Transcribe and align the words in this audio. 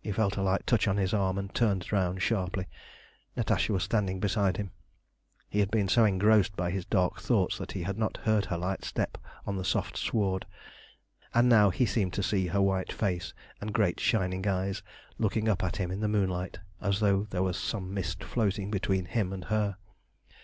He 0.00 0.12
felt 0.12 0.36
a 0.36 0.42
light 0.42 0.64
touch 0.64 0.86
on 0.86 0.96
his 0.96 1.12
arm, 1.12 1.36
and 1.38 1.52
turned 1.52 1.90
round 1.90 2.22
sharply. 2.22 2.68
Natasha 3.36 3.72
was 3.72 3.82
standing 3.82 4.20
beside 4.20 4.58
him. 4.58 4.70
He 5.50 5.58
had 5.58 5.72
been 5.72 5.88
so 5.88 6.04
engrossed 6.04 6.54
by 6.54 6.70
his 6.70 6.84
dark 6.86 7.20
thoughts 7.20 7.58
that 7.58 7.72
he 7.72 7.82
had 7.82 7.98
not 7.98 8.18
heard 8.18 8.44
her 8.44 8.56
light 8.56 8.84
step 8.84 9.18
on 9.44 9.56
the 9.56 9.64
soft 9.64 9.96
sward, 9.96 10.46
and 11.34 11.48
now 11.48 11.70
he 11.70 11.84
seemed 11.84 12.12
to 12.12 12.22
see 12.22 12.46
her 12.46 12.62
white 12.62 12.92
face 12.92 13.34
and 13.60 13.74
great 13.74 13.98
shining 13.98 14.46
eyes 14.46 14.84
looking 15.18 15.48
up 15.48 15.64
at 15.64 15.78
him 15.78 15.90
in 15.90 15.98
the 15.98 16.06
moonlight 16.06 16.60
as 16.80 17.00
though 17.00 17.24
there 17.30 17.42
was 17.42 17.58
some 17.58 17.92
mist 17.92 18.22
floating 18.22 18.70
between 18.70 19.06
him 19.06 19.32
and 19.32 19.46
her. 19.46 19.78